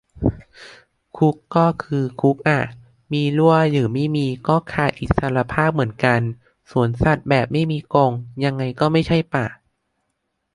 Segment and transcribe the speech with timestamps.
[1.17, 2.61] คุกก็คือคุกอ่ะ
[3.13, 6.19] มีรั้วหรือไม่มี ก็ขาดอิสรภาพเหมือนกัน
[6.71, 8.11] สวนสัตว์แบบไม่มีกรง
[8.45, 9.45] ยังไงก็ไม่ใช่ป่า